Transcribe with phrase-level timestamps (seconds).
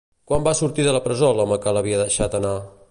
[0.29, 2.59] Quan va sortir de la presó l'home que l'havia deixat anar?